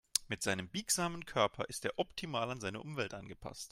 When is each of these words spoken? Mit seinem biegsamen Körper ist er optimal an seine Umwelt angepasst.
Mit 0.27 0.41
seinem 0.41 0.67
biegsamen 0.67 1.27
Körper 1.27 1.65
ist 1.69 1.85
er 1.85 1.99
optimal 1.99 2.49
an 2.49 2.59
seine 2.59 2.81
Umwelt 2.81 3.13
angepasst. 3.13 3.59